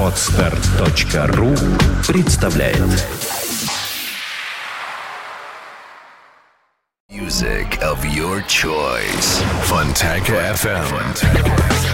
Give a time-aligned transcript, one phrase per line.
[0.00, 1.54] Отстар.ру
[2.06, 2.78] представляет
[7.10, 9.42] Music of your choice.
[9.64, 11.88] Fontanka FM.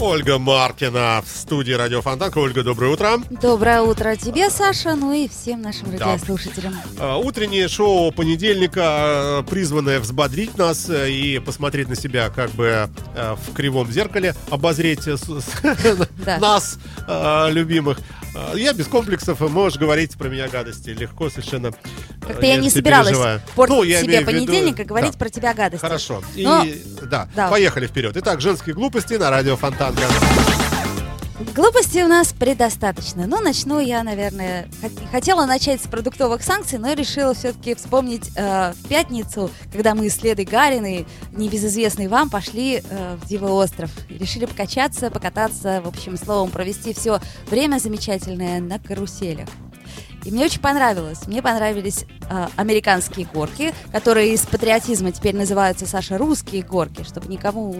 [0.00, 2.38] Ольга Маркина в студии Радио Фонтанка.
[2.38, 3.18] Ольга, доброе утро.
[3.28, 6.06] Доброе утро тебе, Саша, ну и всем нашим Да.
[6.06, 6.74] радиослушателям.
[6.98, 12.88] А, Утреннее шоу понедельника, а, призванное взбодрить нас э, и посмотреть на себя как бы
[13.14, 15.16] э, в кривом зеркале, обозреть э,
[16.24, 16.38] Да.
[16.38, 16.78] нас,
[17.50, 17.98] любимых.
[18.54, 20.90] Я без комплексов, и можешь говорить про меня гадости.
[20.90, 21.72] Легко совершенно.
[22.26, 23.16] Как-то я не собиралась
[23.56, 25.18] портить Ну, я себе имею в виду- понедельник и говорить Да.
[25.18, 25.84] про тебя гадости.
[25.84, 26.22] Хорошо.
[26.36, 26.64] И Но-
[27.02, 27.48] да, Да.
[27.48, 28.16] поехали вперед.
[28.16, 30.02] Итак, женские глупости на радио Фонтанка.
[31.40, 33.26] Глупостей у нас предостаточно.
[33.26, 38.72] Но начну я, наверное, хот- хотела начать с продуктовых санкций, но решила все-таки вспомнить э,
[38.72, 43.90] в пятницу, когда мы с Ледой Гариной, небезызвестной вам, пошли э, в Диво остров.
[44.10, 49.48] И Решили покачаться, покататься, в общем, словом, провести все время замечательное на каруселях.
[50.24, 51.26] И мне очень понравилось.
[51.26, 57.74] Мне понравились э, американские горки, которые из патриотизма теперь называются, Саша, русские горки, чтобы никому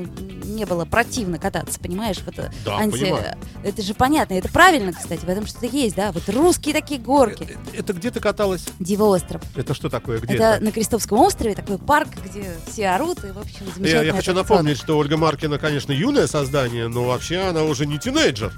[0.44, 2.18] не было противно кататься, понимаешь?
[2.24, 3.36] Вот, э, Да, понимаю.
[3.62, 6.12] Это же понятно, это правильно, кстати, в этом что-то есть, да?
[6.12, 7.58] Вот русские такие горки.
[7.76, 8.64] Это где ты каталась?
[8.78, 9.42] Диво остров.
[9.54, 10.18] Это что такое?
[10.20, 10.64] Где это, это?
[10.64, 14.02] на Крестовском острове такой парк, где все орут, и, в общем, Я, замечательно.
[14.06, 18.52] я хочу напомнить, что Ольга Маркина, конечно, юное создание, но вообще она уже не тинейджер.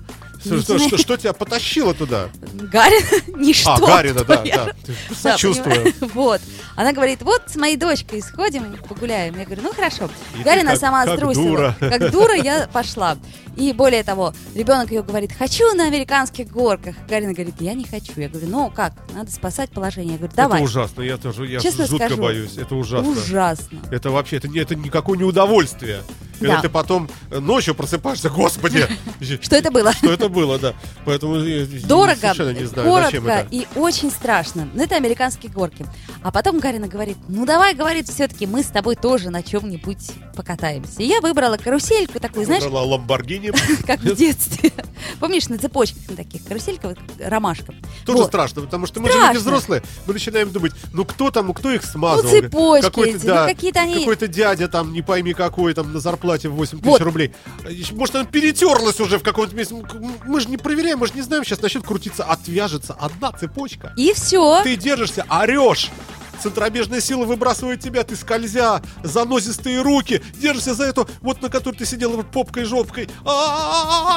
[0.44, 2.28] Что, что- что- что тебя потащило туда?
[2.54, 3.02] Гарин,
[3.40, 3.72] ничто.
[3.74, 4.72] а, Гарина, да, я- да.
[4.86, 5.74] Да, Сочувствую.
[5.74, 5.94] понимаю.
[6.14, 6.40] Вот.
[6.76, 9.38] Она говорит, вот с моей дочкой сходим, погуляем.
[9.38, 10.08] Я говорю, ну хорошо.
[10.38, 11.46] И Гарина как- сама как струсила.
[11.46, 11.76] дура.
[11.78, 13.16] Как дура я пошла.
[13.56, 16.94] И более того, ребенок ее говорит, хочу на американских горках.
[17.08, 18.12] Гарина говорит, я не хочу.
[18.16, 20.12] Я говорю, ну как, надо спасать положение.
[20.12, 20.60] Я говорю, давай.
[20.60, 22.56] Это ужасно, я тоже я Честно жутко скажу, боюсь.
[22.56, 23.10] Это ужасно.
[23.10, 23.78] Ужасно.
[23.90, 26.02] Это вообще, это, это никакое не удовольствие.
[26.42, 26.54] Да.
[26.54, 28.86] Это ты потом э, ночью просыпаешься, господи,
[29.40, 29.92] Что это было?
[29.92, 30.74] что это было, да.
[31.04, 31.36] Поэтому
[31.86, 34.68] Дорого, не знаю, зачем коротко и очень страшно.
[34.74, 35.86] Но это американские горки.
[36.22, 41.02] А потом Гарина говорит, ну давай, говорит, все-таки мы с тобой тоже на чем-нибудь покатаемся.
[41.02, 43.52] И я выбрала карусельку такую, знаешь, Выбрала Ламборгини.
[43.86, 44.72] как в детстве.
[45.20, 47.74] Помнишь, на цепочках на таких каруселька, ромашка.
[48.04, 49.82] Тоже страшно, потому что мы же люди взрослые.
[50.06, 52.22] Мы начинаем думать, ну кто там, кто их смазал?
[52.24, 56.31] Ну, цепочки да, ну, какие-то они- Какой-то дядя там, не пойми какой, там на зарплате
[56.48, 57.00] в 8 тысяч Вот.
[57.02, 57.34] рублей.
[57.92, 59.74] Может, она перетерлась уже в каком-то месте.
[60.26, 63.92] Мы же не проверяем, мы же не знаем, сейчас начнет крутиться, отвяжется одна цепочка.
[63.96, 64.62] И все.
[64.62, 65.90] Ты держишься, орешь.
[66.42, 71.86] Центробежная сила выбрасывает тебя, ты скользя, занозистые руки, держишься за эту, вот на которой ты
[71.86, 73.04] сидела вот попкой, жопкой,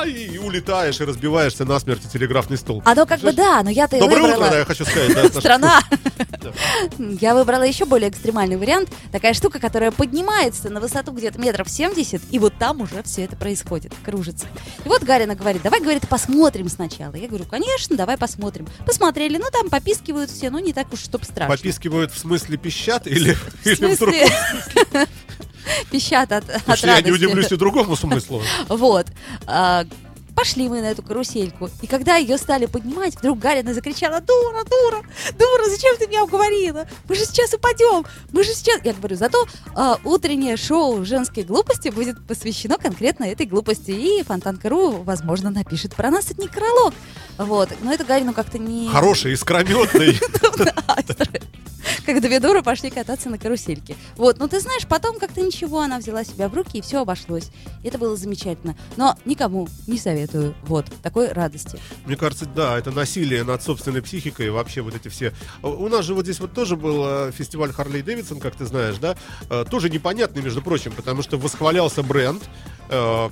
[0.08, 2.82] и улетаешь, и разбиваешься насмерть о телеграфный стол.
[2.86, 4.50] Оно как бы да, но я-то Доброе утро, выбрала.
[4.50, 5.34] да, я хочу сказать.
[5.40, 5.82] Страна.
[7.00, 8.90] Я выбрала еще более экстремальный вариант.
[9.12, 13.36] Такая штука, которая поднимается на высоту где-то метров 70, и вот там уже все это
[13.36, 14.48] происходит, кружится.
[14.84, 17.16] И вот Гарина говорит, давай, говорит, посмотрим сначала.
[17.16, 18.68] Я говорю, конечно, давай посмотрим.
[18.86, 21.56] Посмотрели, ну там попискивают все, ну не так уж, чтоб страшно.
[21.56, 24.16] Попискивают в смысле пищат или, В или вдруг?
[24.16, 25.08] смысле?
[25.92, 27.26] Пищат от, от Потому что я не радости.
[27.26, 28.42] удивлюсь и другому смыслу.
[28.70, 29.08] Вот.
[29.46, 29.86] А,
[30.36, 31.70] Пошли мы на эту карусельку.
[31.82, 35.02] И когда ее стали поднимать, вдруг Гарина закричала, дура, дура,
[35.40, 36.86] дура, зачем ты меня уговорила?
[37.08, 38.82] Мы же сейчас упадем, мы же сейчас...
[38.84, 43.92] Я говорю, зато а, утреннее шоу женской глупости будет посвящено конкретно этой глупости.
[43.92, 46.94] И Фонтанка.ру, возможно, напишет про нас этот некролог.
[47.38, 47.70] Вот.
[47.82, 48.90] Но это Гарину как-то не...
[48.90, 50.20] Хороший, искрометный.
[52.06, 53.96] Как две дуры пошли кататься на карусельке.
[54.16, 57.50] Вот, ну ты знаешь, потом как-то ничего, она взяла себя в руки, и все обошлось.
[57.84, 58.76] И это было замечательно.
[58.98, 60.56] Но никому не советую.
[60.64, 61.80] Вот, такой радости.
[62.06, 65.34] Мне кажется, да, это насилие над собственной психикой, вообще вот эти все...
[65.62, 68.98] У нас же вот здесь вот тоже был э, фестиваль Харлей Дэвидсон, как ты знаешь,
[68.98, 69.16] да,
[69.50, 72.44] Э, тоже непонятный, между прочим, потому что восхвалялся бренд,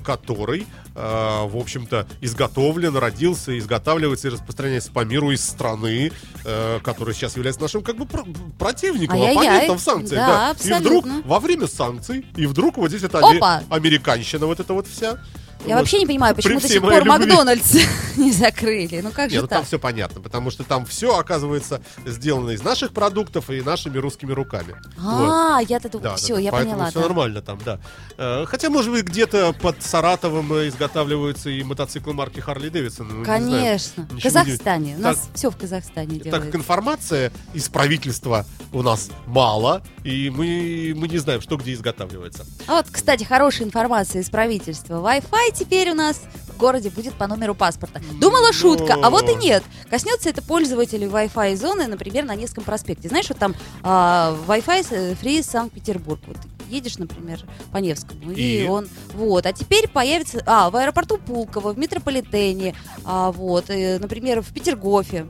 [0.04, 6.12] который, э, в общем-то, изготовлен, родился, изготавливается и распространяется по миру из страны,
[6.44, 8.24] э, которая сейчас является нашим как бы про-
[8.58, 9.46] противником, Ай-яй-яй.
[9.46, 10.26] оппонентом в санкциях.
[10.26, 13.62] Да, Да, И вдруг во время санкций, и вдруг вот здесь это Опа!
[13.70, 15.18] американщина вот эта вот вся.
[15.66, 15.80] Я Вот.
[15.80, 17.08] вообще не понимаю, почему до сих пор любви.
[17.08, 17.74] Макдональдс
[18.16, 19.00] не закрыли.
[19.02, 19.66] Ну как Нет, же ну там так?
[19.66, 24.74] все понятно, потому что там все оказывается сделано из наших продуктов и нашими русскими руками.
[24.98, 25.30] Вот.
[25.30, 26.90] А, я-то думаю, Да, все, да, я поэтому поняла.
[26.90, 27.06] Все да.
[27.08, 27.80] нормально там, да.
[28.18, 33.24] Э, Хотя, может быть, где-то под Саратовым э, изготавливаются и мотоциклы марки Харли Дэвидсон.
[33.24, 34.06] Конечно.
[34.10, 34.96] В Казахстане.
[34.98, 36.58] У нас Так- все в Казахстане Так как делается.
[36.58, 42.44] информация из правительства у нас мало, и мы, мы не знаем, что где изготавливается.
[42.66, 44.96] А вот, кстати, хорошая информация из правительства.
[44.96, 48.00] Wi-Fi теперь у нас в городе будет по номеру паспорта.
[48.20, 49.62] Думала шутка, а вот и нет.
[49.90, 53.08] Коснется это пользователей Wi-Fi зоны, например, на Невском проспекте.
[53.08, 56.20] Знаешь, вот там а, Wi-Fi э, фри Санкт-Петербург.
[56.26, 56.36] Вот
[56.68, 57.40] едешь, например,
[57.72, 58.66] по Невскому, и, И?
[58.66, 62.74] он, вот, а теперь появится, а, в аэропорту Пулково, в метрополитене,
[63.04, 65.26] а, вот, э, например, в Петергофе.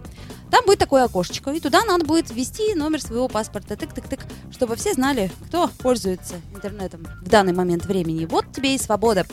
[0.50, 4.20] Там будет такое окошечко, и туда надо будет ввести номер своего паспорта, тык-тык-тык,
[4.52, 8.24] чтобы все знали, кто пользуется интернетом в данный момент времени.
[8.26, 9.26] Вот тебе и свобода.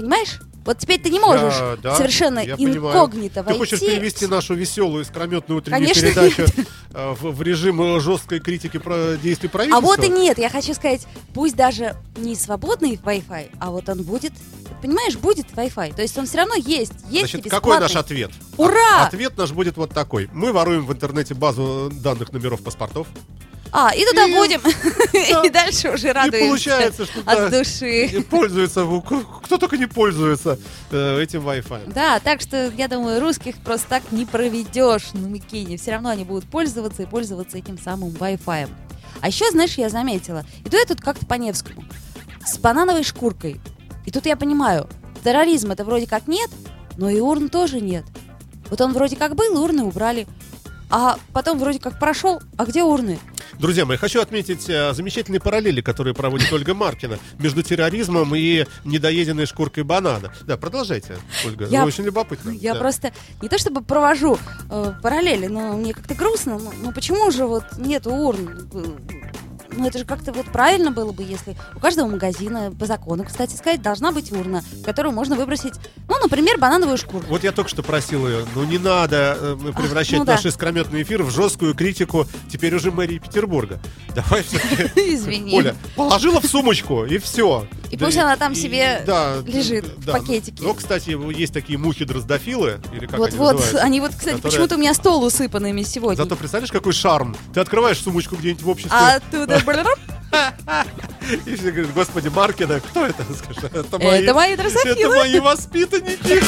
[0.00, 0.40] Понимаешь?
[0.64, 2.76] Вот теперь ты не можешь Я- да, совершенно я понимаю.
[2.94, 3.58] инкогнито Ты войти.
[3.58, 6.44] хочешь перевести нашу веселую, искрометную утреннюю Конечно, передачу
[6.92, 9.80] э, в, в режим э, жесткой критики про действий А правительства?
[9.86, 14.32] вот и нет, я хочу сказать, пусть даже не свободный Wi-Fi, а вот он будет,
[14.82, 15.94] понимаешь, будет Wi-Fi.
[15.94, 18.30] То есть он все равно есть, есть Значит, какой наш ответ?
[18.58, 19.00] Ура!
[19.02, 20.28] От- ответ наш будет вот такой.
[20.34, 23.06] Мы воруем в интернете базу данных номеров паспортов.
[23.72, 24.60] А, и туда И- будем.
[24.62, 25.42] Да.
[25.46, 28.06] И дальше уже И радуемся получается, что да, от души.
[28.06, 28.84] и пользуется,
[29.44, 30.58] кто только не пользуется
[30.90, 31.92] э, этим Wi-Fi.
[31.92, 35.76] Да, так что, я думаю, русских просто так не проведешь на Микине.
[35.76, 38.68] Все равно они будут пользоваться и пользоваться этим самым Wi-Fi.
[39.20, 41.84] А еще, знаешь, я заметила, иду я тут как-то по Невскому,
[42.46, 43.60] с банановой шкуркой.
[44.06, 44.88] И тут я понимаю,
[45.22, 46.50] терроризма это вроде как нет,
[46.96, 48.04] но и урн тоже нет.
[48.70, 50.26] Вот он вроде как был, урны убрали.
[50.90, 53.18] А потом вроде как прошел, а где урны?
[53.60, 59.44] Друзья мои, хочу отметить э, замечательные параллели, которые проводит Ольга Маркина между терроризмом и недоеденной
[59.44, 60.32] шкуркой банана.
[60.46, 61.66] Да, продолжайте, Ольга.
[61.66, 62.50] Я- Ну, очень любопытно.
[62.50, 62.80] Я да.
[62.80, 63.12] просто
[63.42, 64.38] не то чтобы провожу
[64.70, 66.58] э, параллели, но мне как-то грустно.
[66.58, 68.66] Ну, ну почему же вот нету урн?
[69.76, 73.54] Ну это же как-то вот правильно было бы, если у каждого магазина по закону, кстати
[73.54, 75.74] сказать, должна быть урна, в которую можно выбросить,
[76.08, 77.26] ну, например, банановую шкурку.
[77.28, 80.32] Вот я только что просил ее, ну не надо э, превращать ну да.
[80.32, 83.80] наш искрометный эфир в жесткую критику теперь уже мэрии Петербурга.
[84.14, 85.56] Давай все-таки, Извини.
[85.56, 87.66] Оля, положила в сумочку и все.
[87.90, 89.04] И пусть она там себе
[89.46, 90.12] лежит в да.
[90.12, 90.62] пакетике.
[90.62, 93.82] Но, кстати, есть такие мухи-дроздофилы, или как вот, они вот, называются.
[93.82, 96.16] они вот, кстати, которые- почему-то у меня стол усыпанными сегодня.
[96.16, 97.36] Зато представляешь, какой шарм.
[97.52, 99.59] Ты открываешь сумочку где-нибудь в обществе, А оттуда...
[101.46, 103.24] и все говорят, господи, Маркина, кто это?
[103.34, 106.42] Скажи, это мои, Это мои это мои воспитанники.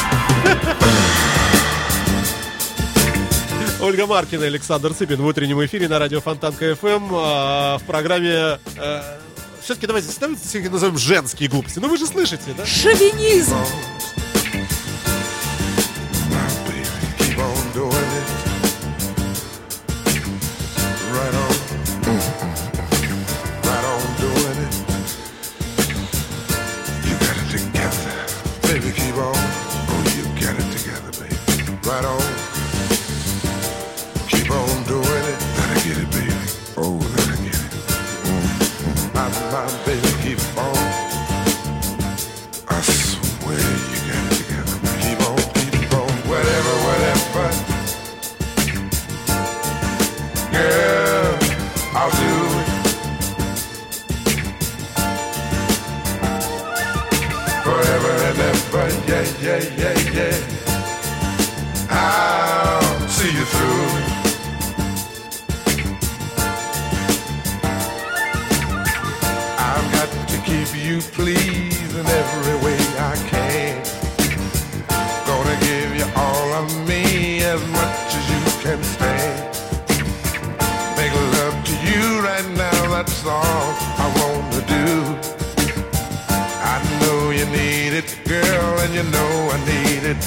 [3.81, 8.57] Ольга Маркина, Александр Цыпин в утреннем эфире на радио Фонтан КФМ а, в программе...
[9.61, 11.79] все-таки давайте давайте назовем женские глупости.
[11.79, 12.65] Ну вы же слышите, да?
[12.65, 13.57] Шовинизм.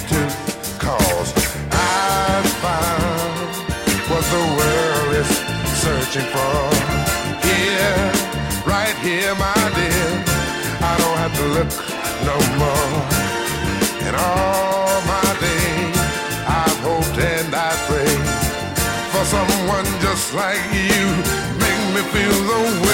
[0.08, 0.28] Too.
[0.78, 1.30] Cause
[1.70, 3.50] I found
[4.10, 5.30] what the world is
[5.84, 6.58] searching for.
[7.46, 7.98] Here,
[8.66, 10.08] right here, my dear.
[10.90, 11.70] I don't have to look
[12.30, 12.94] no more.
[14.06, 15.96] In all my days,
[16.46, 18.26] I've hoped and I prayed
[19.12, 21.04] for someone just like you.
[21.62, 22.85] Make me feel the way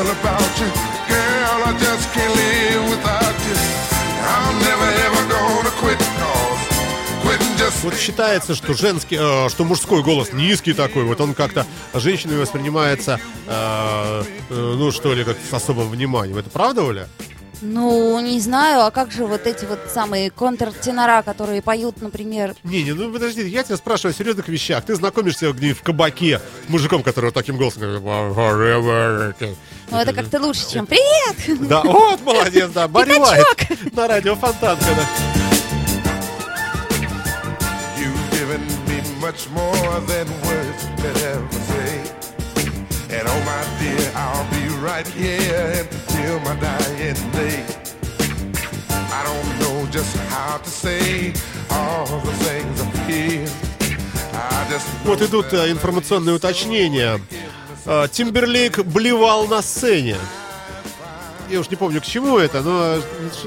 [0.00, 0.68] feel about you.
[1.08, 3.56] Girl, I just can't live without you.
[4.34, 6.60] I'm never ever gonna quit cause
[7.22, 11.66] quitting just Вот считается, что женский, э, что мужской голос низкий такой, вот он как-то
[11.94, 16.38] женщинами воспринимается, э, э, ну что ли, как с особым вниманием.
[16.38, 17.08] Это правда, Оля?
[17.62, 22.82] Ну, не знаю, а как же вот эти вот самые контртенора, которые поют, например, Не,
[22.82, 24.84] не, ну подожди, я тебя спрашиваю о серьезных вещах.
[24.84, 27.82] Ты знакомишься где в кабаке с мужиком, который вот таким голосом.
[29.90, 33.46] Ну это как-то лучше, чем «Привет!» Да, вот, молодец, да, Барри Лайт
[33.92, 35.04] на радио Фонтанка, да.
[37.98, 42.00] You've given me much more than words could ever say.
[43.10, 47.64] And oh my dear, I'll be right here until my dying day.
[48.90, 51.32] I don't know just how to say
[51.70, 52.80] all the things.
[54.32, 57.20] I just Вот идут э, информационные уточнения.
[57.90, 60.16] Э, Тимберлейк блевал на сцене.
[61.48, 63.02] Я уж не помню, к чему это, но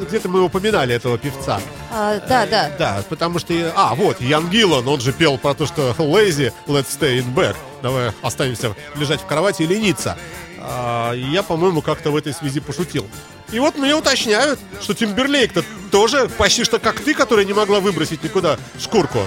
[0.06, 1.62] где-то мы упоминали этого певца.
[1.90, 2.70] А, да, да.
[2.78, 3.54] Да, потому что...
[3.74, 7.56] А, вот, Ян Гиллан, он же пел про то, что lazy, let's stay in bed.
[7.82, 10.18] Давай останемся лежать в кровати и лениться.
[10.60, 13.08] А, я, по-моему, как-то в этой связи пошутил.
[13.54, 18.22] И вот мне уточняют, что Тимберлейк-то тоже почти что как ты, которая не могла выбросить
[18.22, 19.20] никуда шкурку.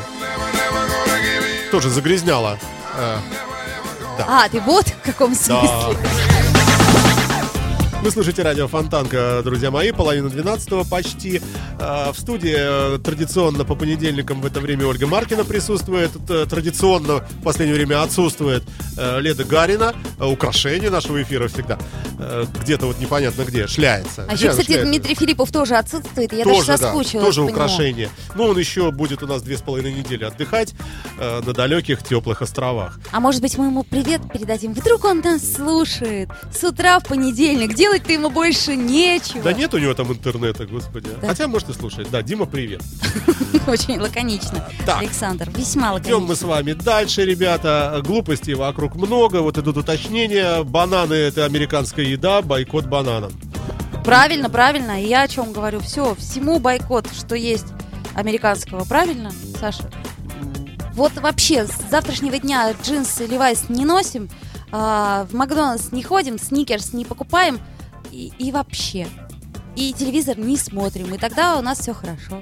[1.70, 2.58] Тоже загрязняла.
[4.18, 5.96] Э, А, ты вот в каком смысле.
[8.06, 11.42] Вы слушаете радио Фонтанка, друзья мои, половина 12 почти.
[11.80, 16.12] Э, В студии э, традиционно по понедельникам в это время Ольга Маркина присутствует.
[16.48, 18.62] Традиционно в последнее время отсутствует
[18.96, 21.80] э, Леда Гарина, э, украшение нашего эфира всегда.
[22.62, 24.24] Где-то вот непонятно где, шляется.
[24.28, 24.86] А еще, кстати, шляется?
[24.88, 26.32] Дмитрий Филиппов тоже отсутствует.
[26.32, 27.52] Я тоже, даже да, соскучилась тоже по нему.
[27.54, 28.08] украшение.
[28.36, 30.74] Но он еще будет у нас две с половиной недели отдыхать
[31.18, 33.00] на далеких теплых островах.
[33.10, 34.72] А может быть, мы ему привет передадим?
[34.72, 37.74] Вдруг он нас слушает с утра в понедельник.
[37.96, 39.42] Делать-то ему больше нечего.
[39.42, 41.08] Да нет у него там интернета, господи.
[41.18, 41.28] Да.
[41.28, 42.10] Хотя, может, и слушает.
[42.10, 42.82] Да, Дима, привет.
[43.66, 44.68] Очень лаконично.
[44.84, 45.00] Так.
[45.00, 46.36] Александр, весьма Идем мы лаконично.
[46.36, 48.02] с вами дальше, ребята.
[48.04, 49.36] Глупостей вокруг много.
[49.36, 50.62] Вот идут уточнения.
[50.62, 53.32] Бананы это американская еда, бойкот бананам.
[54.04, 55.02] Правильно, правильно.
[55.02, 55.80] Я о чем говорю?
[55.80, 57.68] Все, всему бойкот, что есть
[58.14, 58.84] американского.
[58.84, 59.90] Правильно, Саша?
[60.92, 64.28] Вот вообще, с завтрашнего дня джинсы Левайс не носим,
[64.70, 67.58] а, в Макдональдс не ходим, сникерс не покупаем
[68.16, 69.06] и, и вообще.
[69.76, 72.40] И телевизор не смотрим, и тогда у нас все хорошо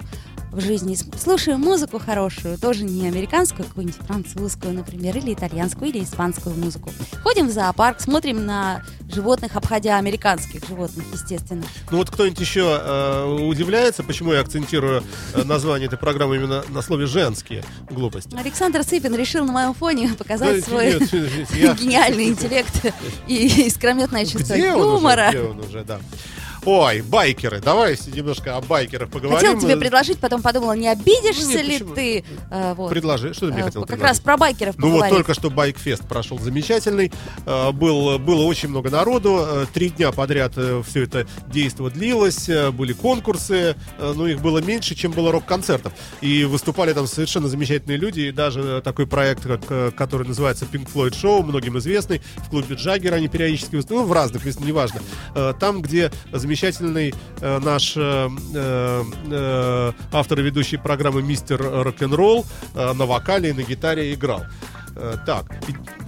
[0.54, 0.94] в жизни.
[0.94, 6.54] С- Слушаем музыку хорошую, тоже не американскую, а какую-нибудь французскую, например, или итальянскую, или испанскую
[6.56, 6.90] музыку.
[7.23, 11.62] Ходим в зоопарк, смотрим на животных, обходя американских животных, естественно.
[11.90, 16.82] Ну вот кто-нибудь еще э, удивляется, почему я акцентирую э, название этой программы именно на
[16.82, 18.34] слове «женские глупости».
[18.37, 22.94] Александр Сыпин решил на моем фоне показать Да, свой нет, нет, я- гениальный интеллект
[23.26, 24.94] и искрометное чувство Где он уже?
[24.96, 25.28] юмора.
[25.30, 25.99] Где он уже, да.
[26.66, 27.61] Ой, байкеры.
[27.61, 29.37] Давай немножко о байкерах поговорим.
[29.38, 31.94] Хотела тебе предложить, потом подумала, не обидишься Ну, нет, ли почему?
[31.94, 32.25] ты?
[32.50, 32.88] Э, вот.
[32.90, 33.35] Предложи.
[33.35, 34.09] Что ты мне Э, хотел Как предложить?
[34.18, 37.12] раз про байкеров Ну вот только что Байкфест прошел замечательный.
[37.44, 39.40] Э, Был, было очень много народу.
[39.47, 42.49] Э, Три дня подряд все это действо длилось.
[42.73, 43.76] Были конкурсы.
[43.99, 45.92] Но их было меньше, чем было рок-концертов.
[46.23, 48.21] И выступали там совершенно замечательные люди.
[48.21, 52.23] И даже такой проект, как, который называется Pink Floyd Show, многим известный.
[52.38, 53.94] В клубе Джаггера они периодически выступают.
[53.94, 55.00] Ну, в разных, если неважно.
[55.61, 56.11] Там, где
[56.54, 63.50] замечательный э, наш э, э, э, автор и ведущий программы «Мистер Рок-н-ролл» э, на вокале
[63.50, 64.44] и на гитаре играл.
[64.96, 65.46] Э, Так,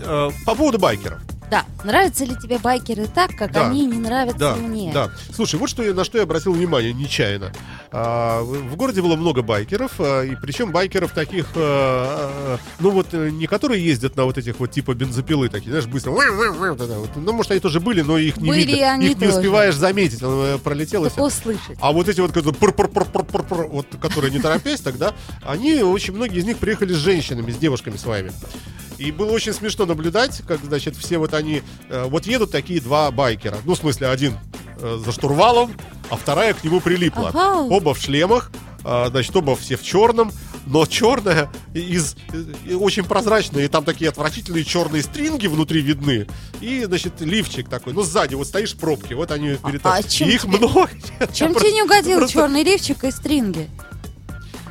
[0.01, 1.19] э, по поводу байкеров.
[1.51, 3.69] Да, нравятся ли тебе байкеры так, как Да.
[3.69, 4.91] они не нравятся Да, мне?
[4.93, 5.11] да.
[5.33, 7.53] Слушай, вот что я, на что я обратил внимание нечаянно.
[7.93, 13.09] А, в городе было много байкеров, а, и причем байкеров таких, а, а, ну вот,
[13.13, 16.11] э, не которые ездят на вот этих вот типа бензопилы такие, знаешь, быстро.
[16.11, 18.75] Ну, может, они тоже были, но их не Были видно.
[18.77, 19.39] и они их не тоже.
[19.39, 21.09] успеваешь заметить, оно э, пролетело.
[21.11, 21.39] Только всё.
[21.41, 21.79] услышать.
[21.81, 25.13] А вот эти вот, которые пр-пр-пр-пр-пр-пр, вот, которые не торопясь тогда,
[25.45, 28.33] они, очень многие из них приехали с женщинами, с девушками своими.
[28.99, 31.63] И было очень смешно наблюдать, как, значит, все вот они...
[31.89, 33.59] э, вот едут такие два байкера.
[33.65, 34.35] Ну, в смысле, один
[34.81, 35.77] э, за штурвалом,
[36.11, 37.29] а вторая к нему прилипла.
[37.29, 37.63] Ага.
[37.63, 38.51] Оба в шлемах,
[38.89, 40.31] а, значит, оба все в черном,
[40.65, 46.29] но черная из э, очень прозрачная, и там такие отвратительные черные стринги внутри видны.
[46.61, 47.93] И, значит, лифчик такой.
[47.93, 50.09] Ну, сзади вот стоишь в пробке, вот они перед а тобой.
[50.09, 50.91] чем их тебе- много.
[51.33, 53.69] Чем тебе не угодил черный лифчик и стринги?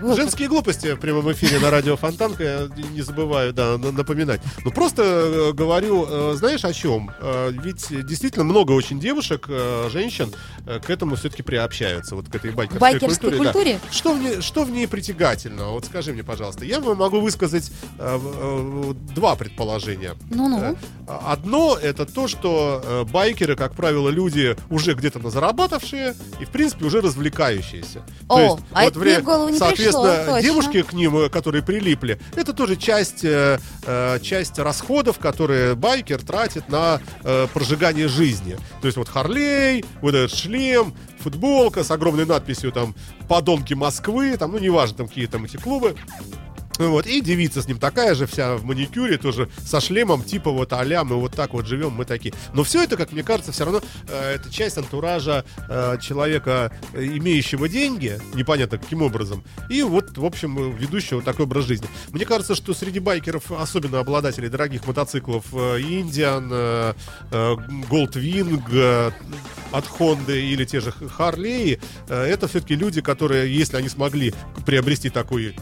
[0.01, 0.17] Вот.
[0.17, 4.41] Женские глупости в прямом эфире на радио Фонтанка, я не забываю, да, на- напоминать.
[4.63, 7.11] Ну, просто э, говорю, э, знаешь, о чем?
[7.19, 9.47] Э, ведь действительно много очень девушек,
[9.89, 10.33] женщин
[10.65, 13.37] к этому все-таки приобщаются, вот к этой байкерской, Байкерской культуре.
[13.37, 13.53] да.
[13.53, 13.79] культуре?
[13.91, 15.71] Что, в ней, что в ней притягательного?
[15.71, 16.65] Вот скажи мне, пожалуйста.
[16.65, 20.15] Я могу высказать два предположения.
[20.29, 20.75] Ну-ну.
[21.07, 27.01] Одно это то, что байкеры, как правило, люди уже где-то заработавшие и, в принципе, уже
[27.01, 28.01] развлекающиеся.
[28.27, 30.41] О, а это мне в голову не пришло, Соответственно, точно.
[30.41, 36.21] девушки к ним, э, которые прилипли, это тоже часть, э, э, часть расходов, которые байкер
[36.21, 38.57] тратит на э, прожигание жизни.
[38.81, 42.95] То есть вот Харлей, вот этот шлем, футболка с огромной надписью там
[43.27, 45.95] «Подонки Москвы», там, ну, неважно, там какие там эти клубы.
[46.77, 50.51] Ну Вот, и девица с ним такая же, вся в маникюре, тоже со шлемом, типа
[50.51, 52.33] вот а мы вот так вот живем, мы такие.
[52.53, 57.69] Но все это, как мне кажется, все равно э, это часть антуража э, человека, имеющего
[57.69, 61.87] деньги, непонятно каким образом, и вот, в общем, э, ведущего такой образ жизни.
[62.11, 66.93] Мне кажется, что среди байкеров, особенно обладателей дорогих мотоциклов, э, Индиан, э,
[67.31, 67.55] э,
[67.89, 69.11] Goldwing э,
[69.71, 71.79] от Honda или те же Харлеи,
[72.09, 74.33] э, это все-таки люди, которые, если они смогли
[74.65, 75.55] приобрести такой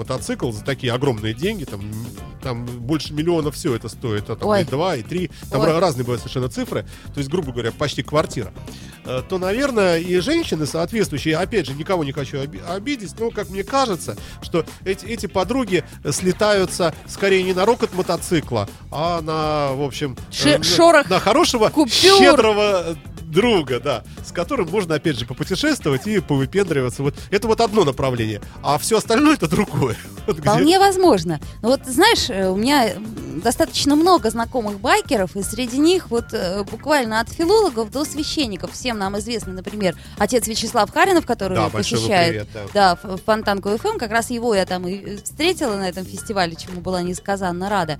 [0.00, 1.80] мотоцикл за такие огромные деньги, там,
[2.42, 4.62] там больше миллиона все это стоит, а там Ой.
[4.62, 5.78] и 2, и 3, там Ой.
[5.78, 8.52] разные бывают совершенно цифры, то есть, грубо говоря, почти квартира,
[9.04, 13.50] э, то, наверное, и женщины соответствующие, опять же, никого не хочу оби- обидеть, но, как
[13.50, 19.82] мне кажется, что эти, эти подруги слетаются скорее не на рокот мотоцикла, а на, в
[19.82, 21.90] общем, э, на- шорох на хорошего, купюр.
[22.18, 22.96] щедрого
[23.30, 27.02] друга, да, с которым можно, опять же, попутешествовать и повыпендриваться.
[27.02, 29.96] Вот это вот одно направление, а все остальное это другое.
[30.26, 31.40] Вот где- Вполне возможно.
[31.62, 32.90] Но вот знаешь, э, у меня
[33.42, 38.72] достаточно много знакомых байкеров, и среди них вот э, буквально от филологов до священников.
[38.72, 42.96] Всем нам известный, например, отец Вячеслав Харинов, который Да, посещает привет, да.
[43.02, 43.98] да, Фонтанку ФМ.
[43.98, 47.98] Как раз его я там и встретила на этом фестивале, чему была несказанно рада.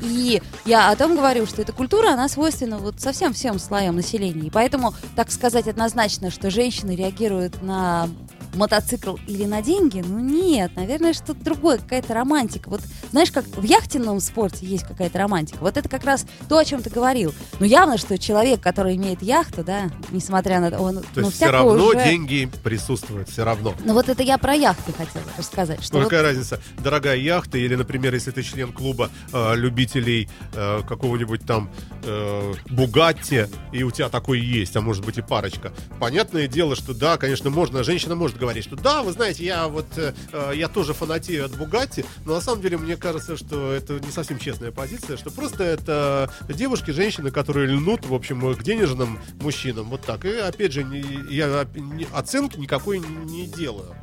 [0.00, 4.46] И я о том говорю, что эта культура, она свойственна вот совсем всем слоям населения.
[4.48, 8.08] И поэтому, так сказать однозначно, что женщины реагируют на
[8.56, 12.68] мотоцикл или на деньги, ну нет, наверное, что-то другое, какая-то романтика.
[12.68, 15.58] Вот знаешь, как в яхтенном спорте есть какая-то романтика.
[15.60, 17.34] Вот это как раз то, о чем ты говорил.
[17.60, 21.50] Ну явно, что человек, который имеет яхту, да, несмотря на он, То ну, есть все
[21.50, 23.74] равно уже- деньги присутствуют, все равно.
[23.84, 25.82] Ну вот это я про яхты хотела рассказать.
[25.84, 30.28] Что Ну, вот какая разница, дорогая яхта или, например, если ты член клуба э, любителей
[30.54, 31.70] э, какого-нибудь там
[32.04, 35.72] э, Бугатти, и у тебя такой есть, а может быть и парочка.
[36.00, 39.86] Понятное дело, что да, конечно, можно, женщина может говорить, что да, вы знаете, я вот,
[39.96, 43.94] э, э, я тоже фанатею от Бугатти, но на самом деле мне кажется, что это
[44.00, 49.18] не совсем честная позиция, что просто это девушки, женщины, которые льнут, в общем, к денежным
[49.40, 50.24] мужчинам, вот так.
[50.24, 51.66] И опять же, не- я
[52.12, 53.94] оценки никакой не делаю.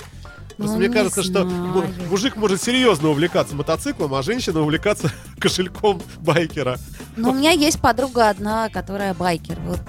[0.58, 1.94] Просто Ну, мне не кажется, что му- знаю.
[2.10, 6.78] мужик может серьезно увлекаться мотоциклом, а женщина увлекаться кошельком байкера.
[7.16, 9.60] Ну, у меня есть подруга одна, которая байкер.
[9.66, 9.80] Вот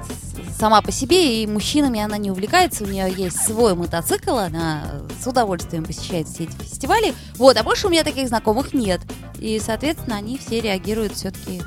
[0.59, 2.85] сама по себе, и мужчинами она не увлекается.
[2.85, 7.15] У нее есть свой мотоцикл, она с удовольствием посещает все эти фестивали.
[7.37, 9.01] Вот, а больше у меня таких знакомых нет.
[9.39, 11.63] И, соответственно, они все реагируют все-таки.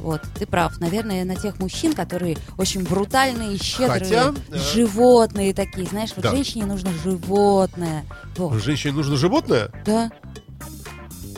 [0.00, 0.78] Вот, ты прав.
[0.80, 5.86] Наверное, на тех мужчин, которые очень брутальные, щедрые, Хотя, э, животные такие.
[5.86, 6.30] Знаешь, вот да.
[6.30, 8.04] женщине нужно животное.
[8.36, 9.70] Вот, Женщине нужно животное?
[9.84, 10.10] да.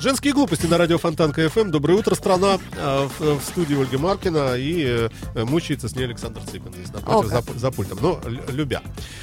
[0.03, 1.71] Женские глупости на радио Фонтанка ФМ.
[1.71, 2.59] Доброе утро, страна.
[2.77, 7.31] А, В, в студии Ольга Маркина и э, мучается с ней Александр Цыпин здесь напротив,
[7.33, 7.99] О, за, за пультом.
[8.03, 8.83] Но лю- любя.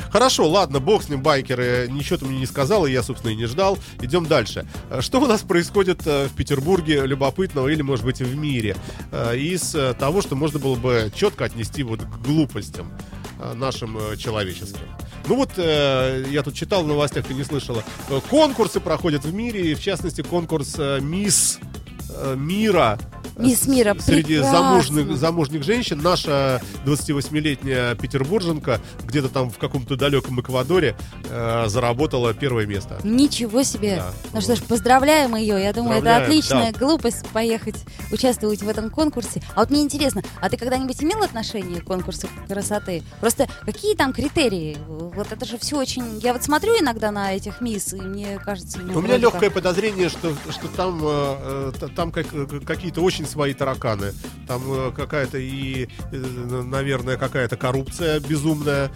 [0.09, 1.89] Хорошо, ладно, бог с ним, байкеры.
[1.91, 3.77] Ничего ты мне не сказал, и я, собственно, и не ждал.
[4.01, 4.65] Идем дальше.
[4.89, 8.77] Э, Что у нас происходит э, в Петербурге любопытного или, может быть, в мире?
[9.11, 13.18] Э, Из э, того, что можно было бы четко отнести вот к глупостям э,
[13.55, 14.79] нашим э, человеческим.
[15.27, 17.83] Ну вот, э, я тут читал в новостях, ты не слышала.
[18.09, 21.88] Э, Конкурсы проходят в мире, и в частности конкурс э, Мисс э,
[22.35, 22.97] Мира.
[23.37, 25.15] э, Мисс Мира, Среди прекрасно.
[25.15, 26.01] замужних, женщин.
[26.01, 30.95] Наша 28-летняя петербурженка где-то там в каком-то далеком Эквадоре
[31.29, 32.99] э, заработала первое место.
[33.03, 33.97] Ничего себе.
[33.97, 34.11] Да.
[34.33, 35.61] Ну что ж, поздравляем ее.
[35.61, 37.75] Я думаю, это отличная глупость поехать
[38.11, 39.41] участвовать в этом конкурсе.
[39.55, 43.03] А вот мне интересно, а ты когда-нибудь имел отношение к конкурсу красоты?
[43.19, 44.77] Просто какие там критерии?
[44.87, 46.19] Вот это же все очень...
[46.19, 48.79] Я вот смотрю иногда на этих мисс, и мне кажется...
[48.79, 53.25] У меня легкое подозрение, что, что там, э, э, т- там как- э, какие-то очень
[53.25, 54.13] свои тараканы.
[54.47, 58.91] Там э, какая-то и, э, наверное, какая-то коррупция безумная,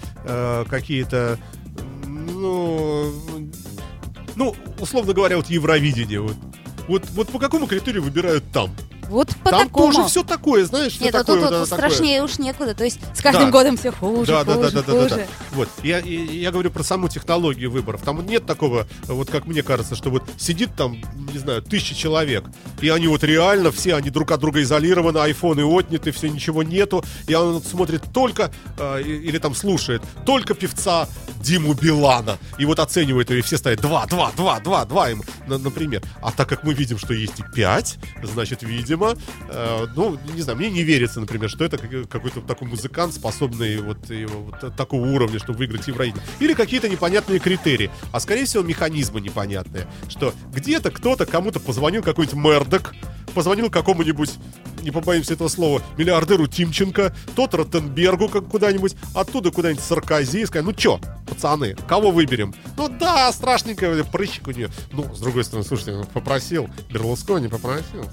[0.69, 1.37] какие-то,
[2.05, 3.13] ну,
[4.35, 6.21] ну, условно говоря, вот Евровидение.
[6.21, 6.35] Вот,
[6.87, 8.71] вот, вот по какому критерию выбирают там?
[9.09, 9.93] Вот по там такому.
[9.93, 11.35] тоже все такое, знаешь, что Нет, а такое?
[11.41, 11.87] тут, вот тут такое?
[11.89, 12.73] страшнее уж некуда.
[12.73, 13.51] То есть с каждым Да.
[13.51, 15.15] годом все хуже, Да, да, да, хуже, да, да, да, хуже.
[15.15, 15.25] да.
[15.51, 15.69] Вот.
[15.83, 18.01] Я, я, говорю про саму технологию выборов.
[18.01, 20.97] Там нет такого, вот как мне кажется, что вот сидит там,
[21.31, 22.45] не знаю, тысячи человек,
[22.81, 27.03] и они вот реально все, они друг от друга изолированы, айфоны отняты, все, ничего нету,
[27.27, 31.07] и он смотрит только, э, и- или там слушает, только певца
[31.41, 35.09] Диму Билана, и вот оценивает ее, и все ставят два, два, два, два, два
[35.47, 36.01] на- например.
[36.21, 39.15] А так как мы видим, что есть и пять, значит, видимо,
[39.49, 43.81] э, ну, не знаю, мне не верится, например, что это как- какой-то такой музыкант, способный
[43.81, 46.23] вот, его, вот такого уровня, чтобы выиграть Евровидение.
[46.39, 47.89] Или какие-то непонятные критерии.
[48.11, 49.87] А скорее всего механизмы непонятные.
[50.09, 52.93] Что где-то кто-то кому-то позвонил какой-нибудь Мердок,
[53.33, 54.31] позвонил какому-нибудь,
[54.81, 60.65] не побоимся этого слова, миллиардеру Тимченко, тот Ротенбергу как куда-нибудь, оттуда куда-нибудь Саркози, и сказал,
[60.69, 60.99] ну чё,
[61.43, 62.53] пацаны, кого выберем?
[62.77, 64.69] Ну да, страшненькая прыщик у нее.
[64.91, 68.09] Ну, с другой стороны, слушайте, он попросил, Берлускони попросил.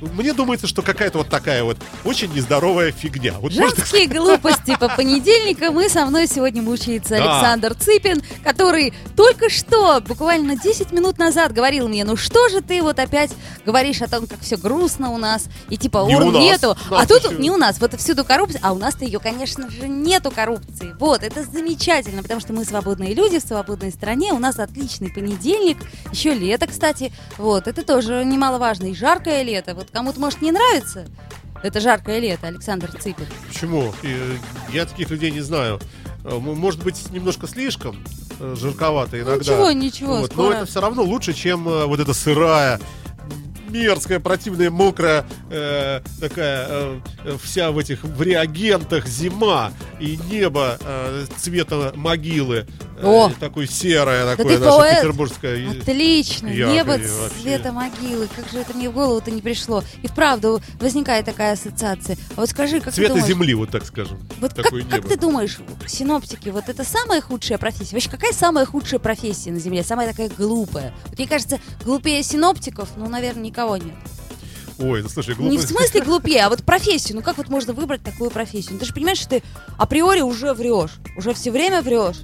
[0.00, 3.34] Мне думается, что какая-то вот такая вот очень нездоровая фигня.
[3.40, 5.80] Вот можно Женские глупости по понедельникам.
[5.80, 7.38] И со мной сегодня мучается Да.
[7.40, 12.82] Александр Цыпин, который только что, буквально 10 минут назад, говорил мне, ну что же ты
[12.82, 13.30] вот опять
[13.64, 16.42] говоришь о том, как все грустно у нас, и типа Не у нас.
[16.42, 16.76] нету.
[16.90, 19.68] Нас а тут еще- не у нас, вот всюду коррупция, а у нас-то ее, конечно
[19.70, 20.94] же, нету коррупции.
[21.00, 25.78] Вот, это замечательно, потому что мы свободные люди в свободной стране, у нас отличный понедельник,
[26.12, 27.12] еще лето, кстати.
[27.38, 28.86] Вот, это тоже немаловажно.
[28.86, 29.74] И жаркое лето.
[29.74, 31.06] Вот кому-то, может, не нравится
[31.62, 33.26] это жаркое лето, Александр Цыпин.
[33.48, 33.92] Почему?
[34.02, 34.36] Э,
[34.72, 35.80] Я таких людей не знаю.
[36.24, 37.96] Э, Может быть, немножко слишком
[38.40, 39.36] э, жарковато иногда.
[39.36, 40.54] Ничего, ничего, Вот, Но скоро.
[40.54, 42.80] это все равно лучше, чем вот эта сырая,
[43.68, 50.78] мерзкая, противная, мокрая, э, такая э, э, вся в этих в реагентах зима и небо
[50.80, 52.66] э, цвета могилы.
[52.98, 53.32] Э, О!
[53.38, 55.70] такое серое, такое ты наше петербургское.
[55.70, 56.98] Отлично, яркое небо
[57.40, 58.28] цвета могилы.
[58.34, 59.82] Как же это мне в голову-то не пришло?
[60.02, 62.16] И вправду возникает такая ассоциация.
[62.36, 64.18] А вот скажи, как Цвета ты думаешь, земли, вот так скажем.
[64.40, 65.08] вот как, такое как небо.
[65.08, 67.92] ты думаешь, синоптики, вот это самая худшая профессия?
[67.94, 69.82] Вообще, какая самая худшая профессия на Земле?
[69.82, 70.92] Самая такая глупая?
[71.06, 73.94] Вот мне кажется, глупее синоптиков, ну, наверное, никого нет.
[74.78, 75.66] Ой, ну слушай, Не в глупо.
[75.66, 77.16] смысле глупее, а вот профессию.
[77.16, 78.74] Ну как вот можно выбрать такую профессию?
[78.74, 79.42] Ну, ты же понимаешь, что ты
[79.78, 80.96] априори уже врешь.
[81.16, 82.18] Уже все время врешь.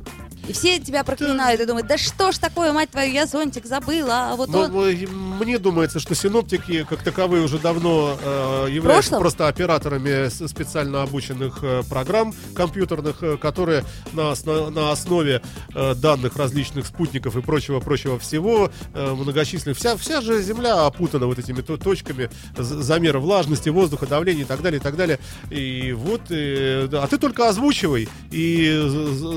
[0.49, 4.33] И все тебя проклинают и думают, да что ж такое, мать твою, я зонтик забыла,
[4.33, 4.73] а вот Но, он...
[4.73, 9.21] но и мне думается, что синоптики, как таковые, уже давно э, являются Прошлом?
[9.21, 15.43] просто операторами специально обученных э, программ компьютерных, э, которые на, осно- на основе
[15.75, 19.79] э, данных различных спутников и прочего-прочего всего э, многочисленных.
[19.79, 24.61] Вся, вся же Земля опутана вот этими то- точками замера влажности, воздуха, давления и так
[24.61, 25.19] далее, и так далее.
[25.51, 28.83] И вот, э, да, а ты только озвучивай и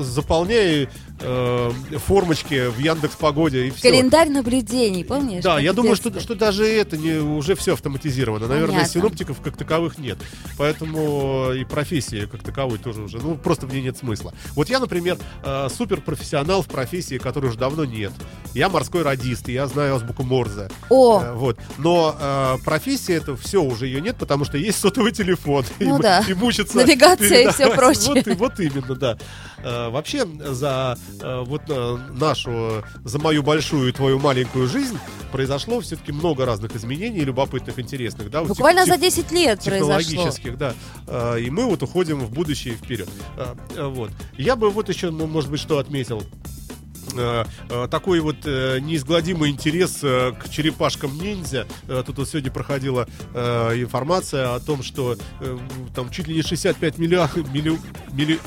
[0.02, 0.88] заполняй
[1.20, 1.70] э,
[2.04, 3.90] формочки в Яндекс Погоде и все.
[3.90, 5.42] Календарь наблюдений, помнишь?
[5.42, 8.46] Да, я думаю, что, что даже это не, уже все автоматизировано.
[8.46, 8.92] Наверное, Понятно.
[8.92, 10.18] синоптиков как таковых нет.
[10.58, 13.18] Поэтому и профессии как таковой тоже уже.
[13.18, 14.34] Ну, просто в ней нет смысла.
[14.54, 18.12] Вот я, например, э, суперпрофессионал в профессии, которой уже давно нет.
[18.54, 20.68] Я морской радист, и я знаю азбуку Морзе.
[20.90, 21.58] О, Э, вот.
[21.78, 25.64] Но э, профессия это все уже ее нет, потому что есть сотовый телефон.
[25.80, 26.24] Ну и, да.
[26.26, 27.76] и мучиться Навигация и всё передавать.
[27.76, 28.06] прочее.
[28.16, 29.18] Вот, и- вот именно, да.
[29.58, 30.85] Э, вообще, за
[31.20, 34.98] э, вот э, нашу, за мою большую и твою маленькую жизнь
[35.32, 38.30] произошло все-таки много разных изменений, любопытных, интересных.
[38.30, 40.00] Да, вот буквально тех- за 10 лет произошло.
[40.00, 40.74] технологических, да.
[41.06, 43.08] Э, И мы вот уходим в будущее и вперед.
[43.36, 44.10] Э, э, Вот.
[44.38, 46.22] Я бы вот еще, ну, может быть, что отметил.
[47.90, 51.66] Такой вот неизгладимый интерес к черепашкам ниндзя.
[52.04, 55.16] Тут вот сегодня проходила информация о том, что
[55.94, 57.78] там чуть ли не 65 миллиардов, милли,
[58.12, 58.40] милли-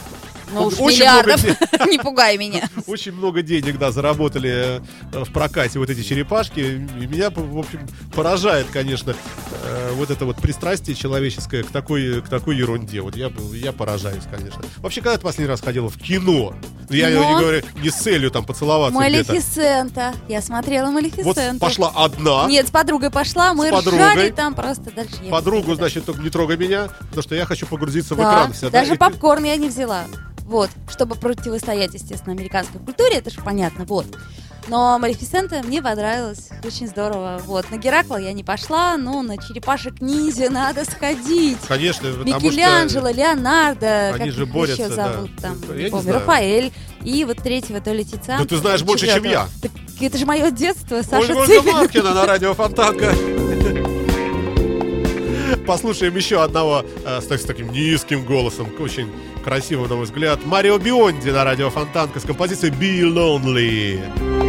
[0.52, 1.42] Ну уж очень много миллиардов.
[1.44, 2.70] де- Не пугай меня.
[2.88, 4.82] очень много денег, да, заработали
[5.14, 6.60] э, в прокате вот эти черепашки.
[6.60, 7.80] И меня, в общем,
[8.16, 9.16] поражает, конечно,
[9.64, 13.02] э, вот это вот пристрастие человеческое к такой, к такой ерунде.
[13.02, 14.62] Вот я, я поражаюсь, конечно.
[14.78, 16.54] Вообще, когда ты последний раз ходила в кино?
[16.90, 17.24] Ну, Я Кино?
[17.36, 18.98] не говорю не с целью там поцеловаться.
[19.00, 20.14] Малефисента.
[20.28, 21.60] Я смотрела Вот Малефисенту.
[21.60, 22.46] пошла одна.
[22.48, 24.00] Нет, с подругой пошла, мы С подругой.
[24.00, 28.16] ржали там просто дальше Подругу, значит, только не трогай меня, потому что я хочу погрузиться
[28.16, 28.54] в Да, экран.
[28.54, 30.06] Вся, да, даже ты- попкорн я не взяла.
[30.50, 34.08] Вот, чтобы противостоять, естественно, американской культуре, это же понятно, вот.
[34.68, 37.40] Но Малефисента мне понравилось, очень здорово.
[37.46, 41.60] Вот, на Геракла я не пошла, но на черепашек ниндзя надо сходить.
[41.68, 45.14] Конечно, потому Микеланджело, Леонардо, Они как же борются, еще да.
[45.14, 46.20] зовут там, Я не помню, знаю.
[46.20, 46.74] Рафаэль.
[47.04, 48.40] И вот третьего то ли Тициан.
[48.40, 49.48] Да ты знаешь больше, чем я.
[49.62, 51.12] Так это же мое детство, что...
[51.12, 51.74] Саша Ольга Цыпин.
[51.74, 53.14] Маркина на радио Фонтанка.
[55.66, 59.10] Послушаем еще одного э, с, с таким низким голосом, очень
[59.44, 60.46] красивым, на мой взгляд.
[60.46, 64.49] Марио Бионди на радио Фонтанка с композицией Be Lonely.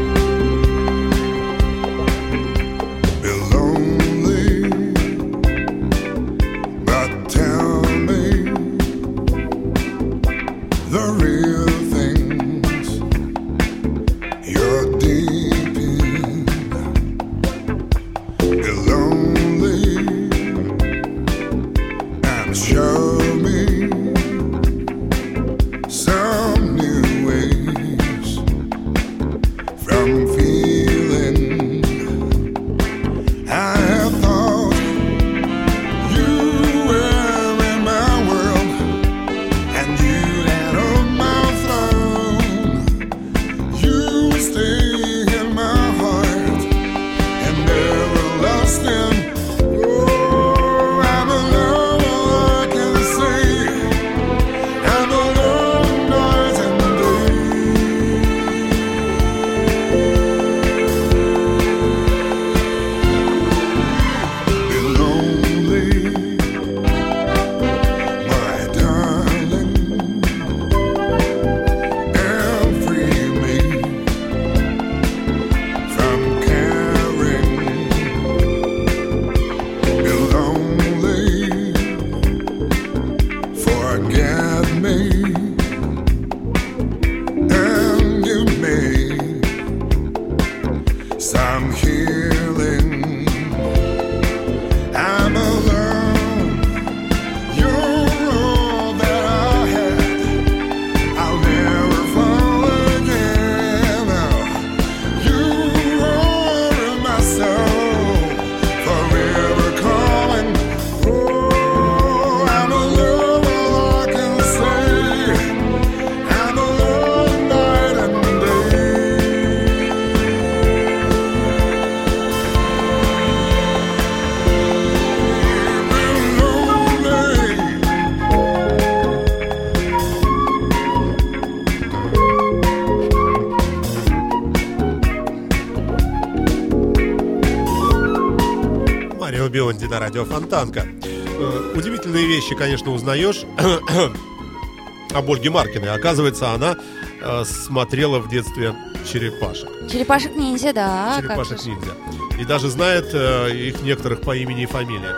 [139.90, 140.86] На радио Фонтанка.
[141.02, 143.42] Э, Удивительные вещи, конечно, узнаешь
[145.12, 145.90] об Ольге Маркиной.
[145.90, 146.76] Оказывается, она
[147.20, 148.74] э, смотрела в детстве
[149.10, 149.68] черепашек.
[149.90, 151.16] Черепашек ниндзя, да.
[151.18, 151.92] черепашек ниндзя.
[152.38, 155.08] И даже знает э, их некоторых по имени и фамилии.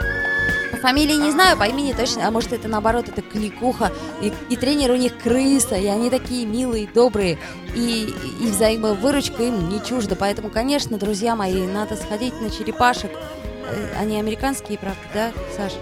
[0.71, 2.27] По фамилии не знаю, по имени точно.
[2.27, 3.93] А может, это наоборот, это кликуха.
[4.23, 5.77] И, и тренер у них крыса.
[5.77, 7.39] И они такие милые, добрые.
[7.75, 10.17] И, и взаимовыручка им не чужда.
[10.19, 13.11] Поэтому, конечно, друзья мои, надо сходить на черепашек.
[13.73, 15.77] Э, Они американские, правда, да, Саша?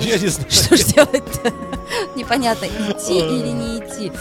[0.00, 0.50] Я не знаю.
[0.50, 1.52] Что ж делать-то?
[2.16, 4.12] Непонятно, идти или не идти.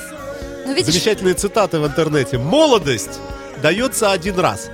[0.65, 2.37] Ну, видишь, Замечательные цитаты в интернете.
[2.37, 3.19] Молодость
[3.61, 4.69] дается один раз.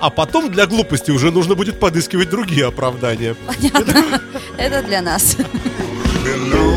[0.00, 3.34] А потом для глупости уже нужно будет подыскивать другие оправдания.
[3.46, 4.20] понятно.
[4.56, 5.36] Это для нас.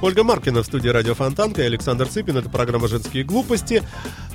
[0.00, 2.36] Ольга Маркина в студии Радио Фонтанка и Александр Цыпин.
[2.36, 3.82] Это программа «Женские глупости».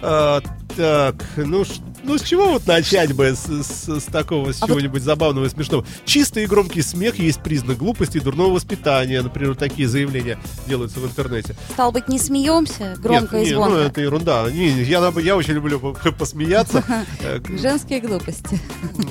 [0.02, 0.42] А,
[0.76, 1.64] так, ну,
[2.04, 3.28] ну с чего вот начать бы?
[3.34, 5.86] С, с- с такого, с А вот- чего-нибудь забавного и смешного.
[6.04, 9.22] Чистый и громкий смех есть признак глупости и дурного воспитания.
[9.22, 11.56] Например, такие заявления делаются в интернете.
[11.72, 13.70] Стал быть, не смеемся громко Нет, и звонко.
[13.76, 14.52] ну это ерунда.
[14.52, 16.84] Не, я, я очень люблю по- посмеяться.
[17.22, 18.60] Э, Женские глупости.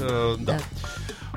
[0.00, 0.58] э, Да.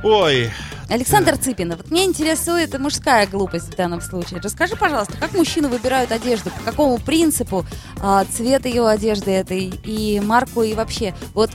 [0.05, 0.51] Ой,
[0.87, 4.39] Александр Цыпин, вот меня интересует мужская глупость в данном случае.
[4.39, 7.65] Расскажи, пожалуйста, как мужчины выбирают одежду, по какому принципу
[7.99, 11.15] а, цвет ее одежды этой и марку и вообще.
[11.33, 11.49] Вот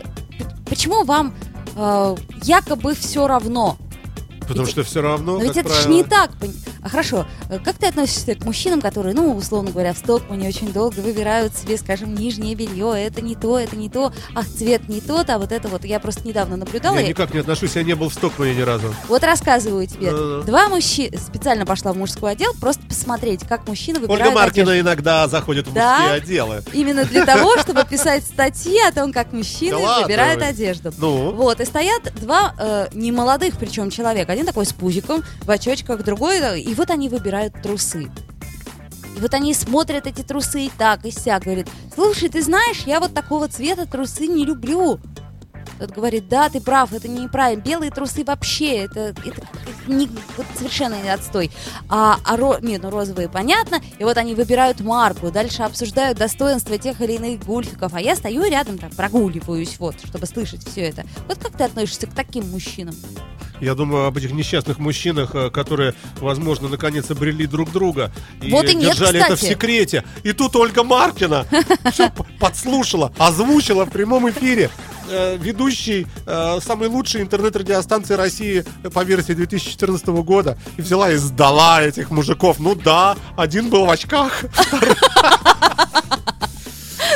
[0.69, 1.33] почему вам
[1.77, 3.77] а, якобы все равно?
[4.41, 6.31] потому Ведь- что все равно, Но ведь это же правило- не так.
[6.83, 10.73] А хорошо, э, как ты относишься к мужчинам, которые, ну, условно говоря, в Стокмане очень
[10.73, 15.01] долго выбирают себе, скажем, нижнее белье, это не то, это не то, ах, цвет не
[15.01, 15.85] тот, а вот это вот.
[15.85, 16.97] Я просто недавно наблюдала.
[16.97, 18.95] Я и- никак не отношусь, я не был в Стокмане ни разу.
[19.09, 20.11] Вот рассказываю тебе.
[20.11, 20.43] Да-да-да.
[20.47, 21.19] Два мужчины...
[21.19, 24.88] Специально пошла в мужской отдел, просто посмотреть, как мужчины выбирают Ольга Маркина одежду.
[24.88, 25.99] иногда заходит в Да?
[25.99, 26.62] мужские отделы.
[26.73, 30.93] Именно для того, чтобы писать статьи о том, как мужчины Да выбирают одежду.
[30.99, 31.33] Ну?
[31.33, 34.33] Вот, и стоят два э, немолодых, причем человека.
[34.33, 38.05] Один такой с пузиком, в очочках, другой, э, и вот они выбирают трусы.
[39.17, 43.01] И вот они смотрят эти трусы и так, и сяк, говорит, слушай, ты знаешь, я
[43.01, 45.01] вот такого цвета трусы не люблю.
[45.81, 47.62] Тот говорит, да, ты прав, это неправильно.
[47.62, 49.43] Белые трусы вообще, это, это, это
[49.87, 51.51] не, вот совершенно не отстой.
[51.88, 53.81] А, а ро- нет, ну розовые понятно.
[53.99, 57.95] И вот они выбирают марку, дальше обсуждают достоинства тех или иных гульфиков.
[57.95, 61.05] А я стою рядом, там, прогуливаюсь, вот, чтобы слышать все это.
[61.27, 62.95] Вот как ты относишься к таким мужчинам?
[63.62, 68.11] Я думаю об этих несчастных мужчинах, э, которые, возможно, наконец обрели друг друга
[68.43, 69.53] и Вот и нет, держали это в кстати.
[69.53, 70.05] секрете.
[70.25, 71.47] И тут Ольга Маркина
[71.90, 74.71] все подслушала, озвучила в прямом эфире.
[75.11, 81.83] Э, Ведущий э, самой лучшей интернет-радиостанции России по версии 2014 года и взяла и сдала
[81.83, 82.59] этих мужиков.
[82.61, 84.44] Ну да, один был в очках,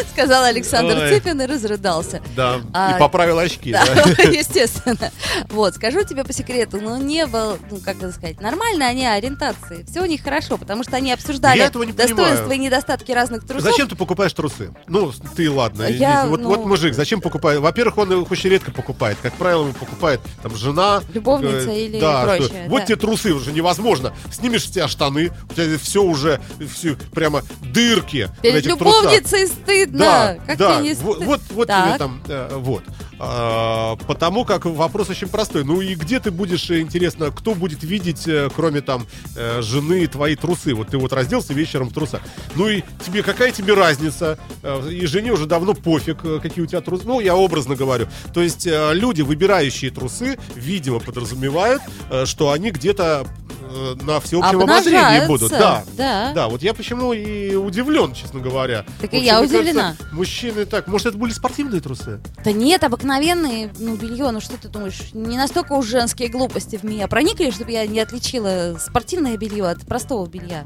[0.12, 1.08] Сказал Александр Ой.
[1.10, 2.22] Цыпин и разрыдался.
[2.36, 3.72] да, А, и поправил очки.
[3.72, 4.22] Да, да.
[4.22, 5.10] естественно.
[5.50, 9.84] Вот, скажу тебе по секрету, ну, не было, ну, как это сказать, нормальной они ориентации.
[9.90, 12.52] Все у них хорошо, потому что они обсуждали Я этого не достоинства понимаю.
[12.54, 13.70] и недостатки разных трусов.
[13.70, 14.72] Зачем ты покупаешь трусы?
[14.86, 15.84] Ну, ты ладно.
[15.84, 17.60] Я, вот, ну- вот мужик, зачем покупает?
[17.60, 19.18] Во-первых, он их очень редко покупает.
[19.22, 21.02] Как правило, его покупает там жена.
[21.12, 22.86] Любовница э, или да, прочее, что, Вот да.
[22.86, 24.12] тебе трусы уже невозможно.
[24.32, 26.40] Снимешь с тебя штаны, у тебя все уже,
[26.74, 28.28] все прямо дырки.
[28.42, 29.02] Перед этих трусах.
[29.02, 29.93] любовницей стыдно.
[29.98, 30.80] Да, как да.
[30.80, 32.82] не вот, вот, вот тебе там, э, вот.
[33.18, 35.64] А, потому как вопрос очень простой.
[35.64, 40.06] Ну и где ты будешь, э, интересно, кто будет видеть, э, кроме там э, жены,
[40.06, 40.74] твои трусы?
[40.74, 42.20] Вот ты вот разделся вечером в трусах.
[42.54, 44.38] Ну и тебе какая тебе разница?
[44.90, 47.04] И жене уже давно пофиг, какие у тебя трусы.
[47.06, 48.08] Ну, я образно говорю.
[48.32, 51.82] То есть люди, выбирающие трусы, видимо, подразумевают,
[52.24, 53.26] что они где-то
[54.02, 55.50] на всеобщем обозрении будут.
[55.50, 55.84] Да.
[55.96, 56.32] да.
[56.32, 58.84] Да, вот я почему и удивлен, честно говоря.
[59.00, 59.96] Так и я мне кажется, удивлена.
[60.12, 62.20] мужчины так, может, это были спортивные трусы?
[62.44, 63.03] Да нет, обыкновенные,
[63.78, 67.72] ну, белье, ну что ты думаешь, не настолько уж женские глупости в меня проникли, чтобы
[67.72, 70.64] я не отличила спортивное белье от простого белья.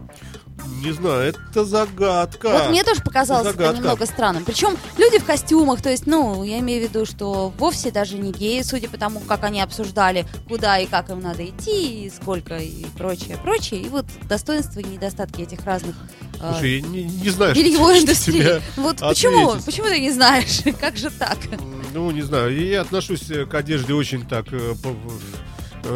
[0.82, 2.48] Не знаю, это загадка.
[2.50, 3.76] Вот мне тоже показалось это Загадка.
[3.76, 4.44] немного странным.
[4.44, 8.32] Причем люди в костюмах, то есть, ну, я имею в виду, что вовсе даже не
[8.32, 12.56] геи, судя по тому, как они обсуждали, куда и как им надо идти, и сколько,
[12.58, 13.82] и прочее, прочее.
[13.82, 15.96] И вот достоинства и недостатки этих разных
[16.40, 18.62] э, Слушай, я не, не знаю, бельевой индустрии.
[18.76, 19.48] Вот почему?
[19.50, 19.66] ответить.
[19.66, 20.60] Почему ты не знаешь?
[20.80, 21.38] Как же так?
[21.92, 24.74] Ну, не знаю, я отношусь к одежде очень так э,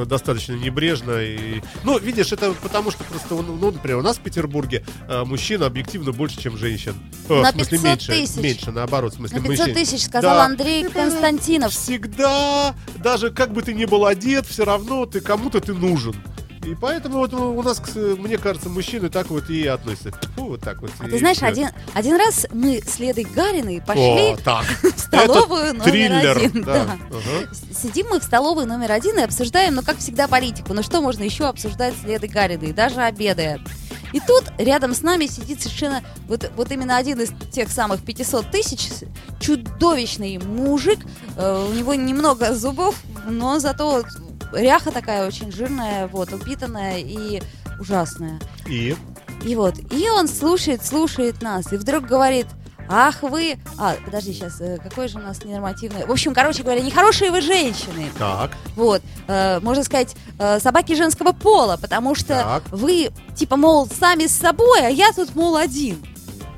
[0.07, 1.19] достаточно небрежно.
[1.23, 1.61] И...
[1.85, 5.63] Ну, видишь, это потому что просто, ну, ну, например, у нас в Петербурге э, мужчин
[5.63, 6.95] объективно больше, чем женщин.
[7.29, 8.37] Э, На в смысле, 500 меньше, тысяч.
[8.43, 9.75] меньше, наоборот, в смысле, На 500 мужчин.
[9.75, 10.45] тысяч, сказал Да.
[10.45, 11.73] Андрей Константинов.
[11.73, 16.15] Всегда, даже как бы ты ни был одет, все равно ты кому-то ты нужен.
[16.65, 20.13] И поэтому вот у нас, мне кажется, мужчины так вот и относятся.
[20.37, 20.91] Фу, вот так вот.
[21.01, 24.65] А ты знаешь, один, один раз мы с Ледой Гариной О, пошли так.
[24.83, 26.37] в столовую Это номер триллер.
[26.37, 26.63] один.
[26.63, 26.85] Да.
[27.11, 27.19] да.
[27.53, 30.73] С- Сидим мы в столовой номер один и обсуждаем, ну, как всегда, политику.
[30.73, 33.61] Ну, что можно еще обсуждать с Ледой Гариной, даже обедая.
[34.13, 38.51] И тут рядом с нами сидит совершенно вот, вот именно один из тех самых 500
[38.51, 38.89] тысяч,
[39.41, 41.01] чудовищный мужик.
[41.37, 42.95] Э, у него немного зубов,
[43.29, 44.05] но зато
[44.53, 47.43] ряха такая очень жирная, вот, упитанная и
[47.81, 48.39] ужасная.
[48.69, 48.97] И
[49.45, 52.47] И вот, и он слушает, слушает нас, и вдруг говорит,
[52.89, 53.57] ах вы...
[53.79, 56.07] А, подожди, сейчас, какое же у нас ненормативное...
[56.07, 58.11] В общем, короче говоря, нехорошие вы женщины.
[58.19, 58.53] так.
[58.77, 62.63] Вот, э, можно сказать, э, собаки женского пола, потому что Так.
[62.71, 66.05] вы, типа, мол, сами с собой, а я тут, мол, один.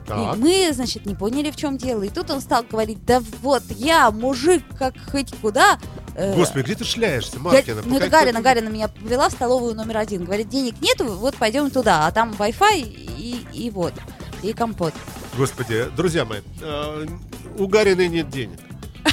[0.07, 0.37] Так.
[0.37, 2.03] И мы, значит, не поняли, в чем дело.
[2.03, 5.79] И тут он стал говорить, да вот, я мужик, как хоть куда.
[6.15, 7.83] Э, Господи, где ты шляешься, Маркина?
[7.85, 10.25] ну, это Гарина, Гарина меня повела в столовую номер один.
[10.25, 12.07] Говорит, денег нету, вот пойдем туда.
[12.07, 12.81] А там Wi-Fi
[13.19, 13.95] и, и вот,
[14.43, 14.95] и компот.
[15.37, 17.07] Господи, друзья мои, э,
[17.59, 18.59] у Гарины нет денег.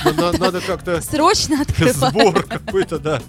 [0.03, 2.11] Надо как-то Срочно открывай.
[2.11, 3.21] сбор какой-то, да.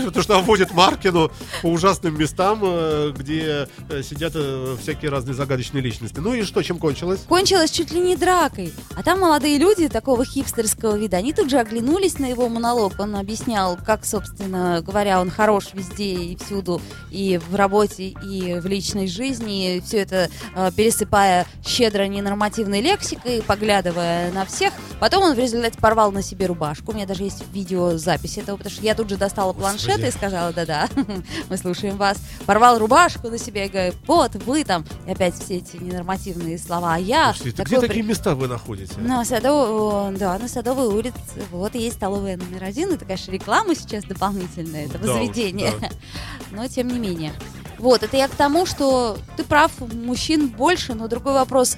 [0.00, 5.34] Потому что он водит Маркину по ужасным местам, э, где э, сидят э, всякие разные
[5.34, 6.18] загадочные личности.
[6.18, 7.20] Ну и что, чем кончилось?
[7.28, 8.72] Кончилось чуть ли не дракой.
[8.96, 12.94] А там молодые люди такого хипстерского вида, они тут же оглянулись на его монолог.
[12.98, 18.66] Он объяснял, как, собственно говоря, он хорош везде и всюду, и в работе, и в
[18.66, 19.76] личной жизни.
[19.76, 20.30] И все это
[20.76, 24.72] пересыпая щедро ненормативной лексикой, поглядывая на всех.
[25.00, 26.92] Потом он в результате порвал на себе рубашку.
[26.92, 30.08] У меня даже есть видеозапись этого, потому что я тут же достала планшет Господи.
[30.08, 30.88] и сказала, да-да,
[31.50, 32.18] мы слушаем вас.
[32.46, 36.94] Порвал рубашку на себе и говорит, вот вы там, и опять все эти ненормативные слова,
[36.94, 37.32] а я...
[37.34, 38.98] Слушайте, такой где такие места вы находите?
[38.98, 41.16] на Садовой, да, на Садовой улице,
[41.50, 45.90] вот есть столовая номер один, это, конечно, реклама сейчас дополнительная этого Да уж, заведения, да.
[46.50, 47.32] но тем не менее.
[47.78, 51.76] Вот, это я к тому, что ты прав, мужчин больше, но другой вопрос,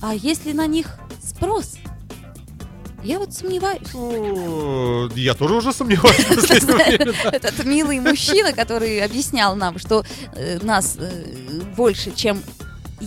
[0.00, 1.74] а есть ли на них спрос?
[3.04, 3.88] Я вот сомневаюсь.
[3.92, 6.20] Ну, Я тоже уже сомневаюсь.
[7.32, 12.42] Этот милый мужчина, который объяснял нам, что э, нас э, больше, чем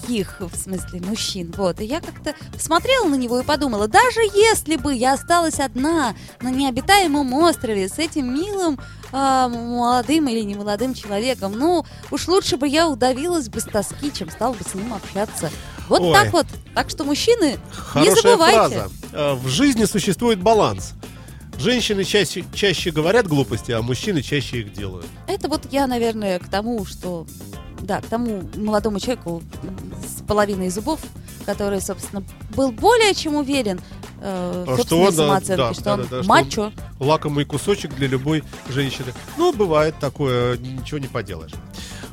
[0.10, 1.53] их, в смысле мужчин.
[1.58, 1.79] Вот.
[1.79, 6.51] И я как-то смотрела на него и подумала, даже если бы я осталась одна на
[6.51, 8.79] необитаемом острове с этим милым
[9.12, 14.29] а, молодым или немолодым человеком, ну, уж лучше бы я удавилась бы с тоски, чем
[14.29, 15.49] стала бы с ним общаться.
[15.88, 16.13] Вот Ой.
[16.13, 16.48] так вот.
[16.74, 18.58] Так что, мужчины, не Хорошая забывайте.
[18.58, 18.89] фраза.
[19.13, 20.93] Э, В жизни существует баланс.
[21.58, 25.06] Женщины чаще, чаще говорят глупости, а мужчины чаще их делают.
[25.28, 27.26] Это вот я, наверное, к тому, что...
[27.82, 29.43] Да, к тому молодому человеку
[30.06, 31.00] с половиной зубов,
[31.45, 32.24] который, собственно,
[32.56, 33.80] был более чем уверен
[34.21, 36.71] э, А что, да, самооценке, да, что да, он да, да, что мачо.
[37.00, 39.13] Лакомый кусочек для любой женщины.
[39.38, 41.52] Ну, бывает такое, ничего не поделаешь.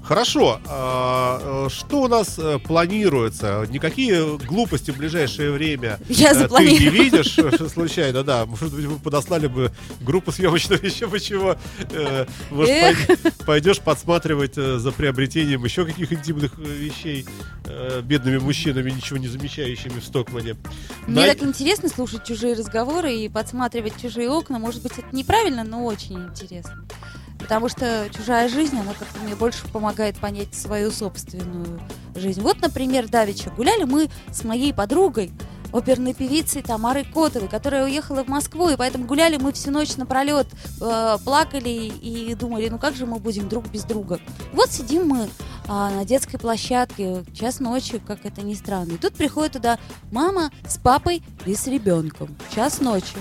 [0.04, 3.64] Хорошо, а, э, что у нас э, планируется?
[3.70, 7.38] Никакие глупости в ближайшее время Я э, ты не видишь
[7.72, 8.44] случайно, да?
[8.44, 11.56] Может быть, вы подослали бы группу съемочную, еще бы чего.
[11.92, 17.24] Э, Может, пойдешь подсматривать за приобретением еще каких интимных вещей
[18.02, 20.56] бедными мужчинами, ничего не замечающими в Стокмане.
[21.06, 24.58] Мне так интересно слушать чужие разговоры и подсматривать чужие окна.
[24.58, 26.84] Может быть, это неправильно, но очень интересно.
[27.42, 31.80] Потому что чужая жизнь, она как-то мне больше помогает понять свою собственную
[32.14, 32.40] жизнь.
[32.40, 35.32] Вот, например, Давича гуляли мы с моей подругой,
[35.72, 40.46] оперной певицей Тамарой Котовой, которая уехала в Москву, и поэтому гуляли мы всю ночь напролет,
[40.80, 44.20] э, плакали и думали, ну как же мы будем друг без друга.
[44.52, 45.28] Вот сидим мы
[45.66, 48.92] а, на детской площадке, час ночи, как это ни странно.
[48.92, 49.78] И тут приходит туда
[50.10, 52.36] мама с папой и с ребенком.
[52.54, 53.16] Час ночи.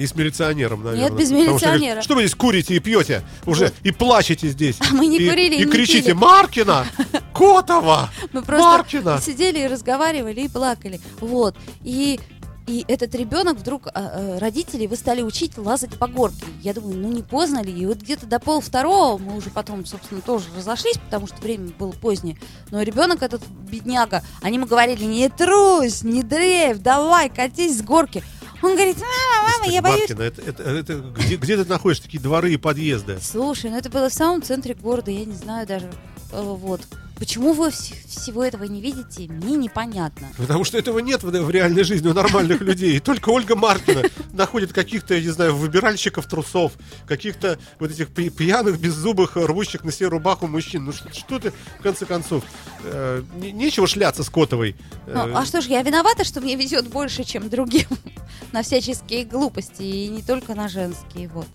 [0.00, 1.10] И с милиционером, наверное.
[1.10, 1.78] без Потому что, милиционера.
[1.78, 4.78] говорит, что вы здесь курите и пьете уже, и плачете здесь.
[4.90, 6.12] А мы не и, курили и И не кричите, пили.
[6.14, 6.86] Маркина!
[7.34, 8.08] Котова!
[8.32, 9.20] Мы просто Маркина!
[9.20, 11.02] сидели и разговаривали и плакали.
[11.20, 11.54] Вот.
[11.82, 12.18] И
[12.66, 16.46] и этот ребенок вдруг а, родители вы стали учить лазать по горке.
[16.62, 17.72] Я думаю, ну не поздно ли?
[17.72, 21.70] И вот где-то до пол второго мы уже потом, собственно, тоже разошлись, потому что время
[21.78, 22.38] было позднее.
[22.70, 28.22] Но ребенок этот бедняга, они ему говорили, не трусь, не дрейф, давай, катись с горки.
[28.62, 30.00] Он говорит, мама, мама, Господи, я боюсь.
[30.10, 33.18] Маркина, это, это- это где, где ты находишь такие дворы и подъезды?
[33.20, 35.86] Слушай, ну это было в самом центре города, я не знаю даже,
[36.32, 36.82] э, вот.
[37.20, 40.26] Почему вы вс- всего этого не видите, мне непонятно.
[40.38, 42.96] Потому что этого нет в, в реальной жизни у нормальных людей.
[42.96, 44.02] И только Ольга Маркина
[44.32, 46.72] находит каких-то, я не знаю, выбиральщиков трусов,
[47.06, 50.86] каких-то вот этих пьяных, беззубых, рвущих на себе рубаху мужчин.
[50.86, 52.42] Ну что, что ты, в конце концов,
[52.84, 54.74] э, не- нечего шляться с Котовой.
[55.06, 57.86] Ну, Э, а что ж, я виновата, что мне везет больше, чем другим
[58.52, 61.46] на всяческие глупости, и не только на женские, вот.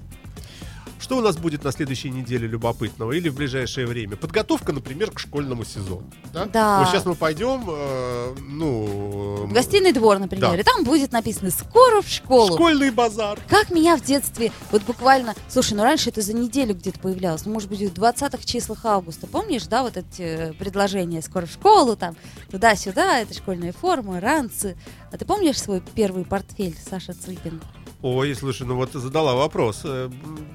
[1.05, 4.15] Что у нас будет на следующей неделе любопытного или в ближайшее время?
[4.15, 6.11] Подготовка, например, к школьному сезону.
[6.33, 6.45] Да.
[6.45, 6.79] Да.
[6.79, 9.45] Вот сейчас мы пойдем, э, ну...
[9.45, 10.57] В гостиный двор, например, Да.
[10.57, 12.55] и там будет написано «Скоро в школу».
[12.55, 13.37] Школьный базар.
[13.47, 17.53] Как меня в детстве, вот буквально, слушай, ну раньше это за неделю где-то появлялось, ну,
[17.53, 21.95] может быть, в 20-х числах августа, помнишь, да, вот эти э, предложения «Скоро в школу»,
[21.95, 22.15] там,
[22.49, 24.75] туда-сюда, это школьная форма, ранцы.
[25.11, 27.61] А ты помнишь свой первый портфель, Саша Цыпин?
[28.07, 29.81] Ой, слушай, ну вот задала вопрос.
[29.83, 30.11] Э,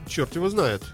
[0.06, 0.84] Черт его знает.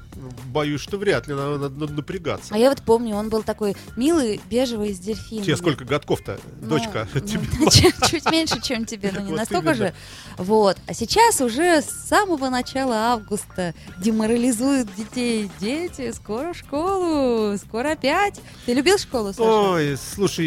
[0.52, 2.54] Боюсь, что вряд ли надо, надо- надо напрягаться.
[2.54, 5.44] А я вот помню, он был такой милый, бежевый, с дельфином.
[5.44, 7.06] Тебе сколько годков-то, Ну, дочка?
[7.14, 9.86] ну, Тебе чуть, меньше, чем тебе, но не Вот настолько именно.
[9.88, 9.94] же.
[10.38, 10.78] Вот.
[10.86, 15.50] А сейчас уже с самого начала августа деморализуют детей.
[15.60, 18.40] Дети, скоро в школу, скоро опять.
[18.64, 19.42] Ты любил школу, Саша?
[19.42, 20.46] Ой, слушай,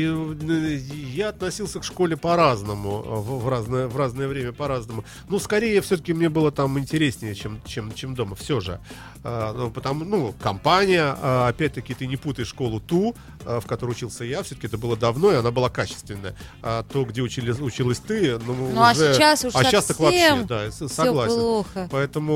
[1.13, 5.03] я относился к школе по-разному, в, в разное, в разное время по-разному.
[5.28, 8.80] Ну, скорее, все-таки мне было там интереснее, чем, чем, чем дома, все же.
[9.24, 13.91] А, ну, потому, ну, компания, а, опять-таки, ты не путай школу ту, а, в которой
[13.91, 16.36] учился я, все-таки это было давно, и она была качественная.
[16.62, 19.14] А то, где учили, училась ты, ну, Ну, а уже...
[19.14, 21.36] сейчас уж а сейчас так вообще, да, согласен.
[21.36, 21.88] плохо.
[21.91, 22.34] Поэтому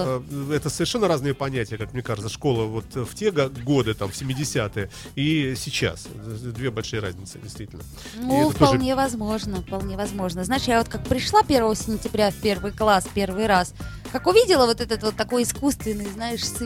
[0.00, 0.22] Школа.
[0.50, 3.94] э, это совершенно разные понятия, как мне кажется, школа вот э, в те го- годы,
[3.94, 6.06] там, в 70-е, и сейчас.
[6.14, 7.82] Две большие разницы, действительно.
[8.16, 10.42] Ну, это тоже- вполне возможно, вполне возможно.
[10.44, 13.74] Знаешь, я вот как пришла 1 сентября в первый класс первый раз,
[14.12, 16.63] как увидела вот этот вот такой искусственный, знаешь, свет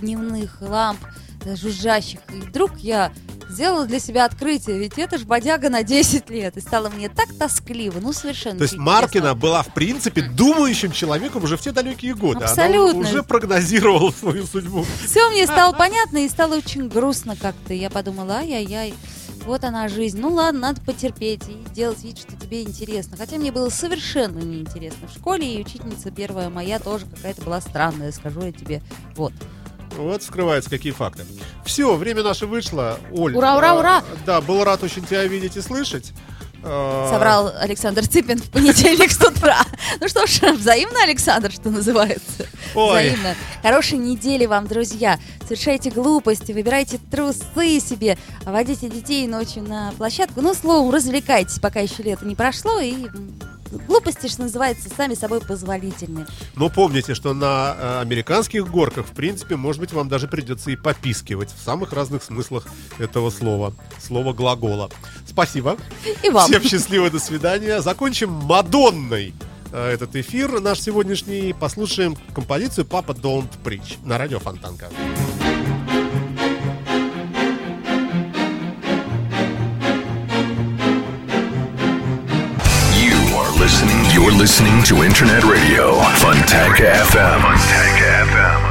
[0.00, 1.00] дневных ламп
[1.44, 3.12] э, жужжащих, и вдруг я
[3.50, 7.26] сделала для себя открытие, ведь это ж бодяга на 10 лет, и стало мне так
[7.38, 8.76] тоскливо, ну, совершенно То есть.
[8.76, 12.44] Маркина была, в принципе, думающим человеком уже в те далекие годы.
[12.44, 13.00] Абсолютно.
[13.00, 14.86] Она уже прогнозировала свою судьбу.
[15.04, 17.74] Все мне стало понятно и стало очень грустно как-то.
[17.74, 18.94] Я подумала, ай-яй-яй,
[19.50, 20.20] вот она жизнь.
[20.20, 23.16] Ну ладно, надо потерпеть и делать вид, что тебе интересно.
[23.16, 28.12] Хотя мне было совершенно неинтересно в школе, и учительница первая моя тоже какая-то была странная,
[28.12, 28.80] скажу я тебе.
[29.16, 29.32] Вот.
[29.96, 31.26] Вот скрываются какие факты.
[31.64, 32.98] Все, время наше вышло.
[33.10, 34.04] Оль, Ура, ура, а, ура!
[34.24, 36.12] Да, был рад очень тебя видеть и слышать.
[36.62, 39.62] А, Соврал Александр Цыпин в понедельник с утра.
[40.00, 42.46] Ну что ж, взаимно, Александр, что называется.
[42.74, 43.10] Ой.
[43.10, 43.34] Взаимно.
[43.62, 45.18] Хорошей недели вам, друзья.
[45.44, 50.40] Совершайте глупости, выбирайте трусы себе, водите детей ночью на площадку.
[50.40, 52.80] Ну, словом, развлекайтесь, пока еще лето не прошло.
[52.80, 52.94] И
[53.86, 56.26] глупости, что называется, сами собой позволительны.
[56.54, 60.76] Но помните, что на э, американских горках, в принципе, может быть, вам даже придется и
[60.76, 62.66] попискивать в самых разных смыслах
[62.98, 63.74] этого слова.
[64.00, 64.90] Слова глагола.
[65.26, 65.76] Спасибо.
[66.22, 66.48] И вам.
[66.48, 67.80] Всем счастливо, до свидания.
[67.80, 69.34] Закончим Мадонной
[69.72, 71.52] этот эфир наш сегодняшний.
[71.52, 74.88] Послушаем композицию «Папа Don't Preach» на радио Фонтанка.
[82.94, 84.00] You are listening.
[84.12, 87.40] You're listening to Internet Radio, Funtanka FM.
[87.42, 88.70] Funtanka FM.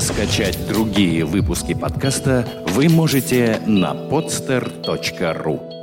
[0.00, 5.73] Скачать другие выпуски подкаста вы можете на podster.ru